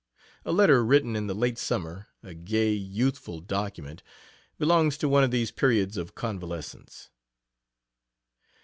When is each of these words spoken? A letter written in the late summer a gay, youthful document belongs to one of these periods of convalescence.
A 0.45 0.51
letter 0.51 0.83
written 0.83 1.15
in 1.15 1.27
the 1.27 1.35
late 1.35 1.59
summer 1.59 2.07
a 2.23 2.33
gay, 2.33 2.71
youthful 2.73 3.39
document 3.39 4.01
belongs 4.57 4.97
to 4.97 5.07
one 5.07 5.23
of 5.23 5.29
these 5.29 5.51
periods 5.51 5.95
of 5.95 6.15
convalescence. 6.15 7.11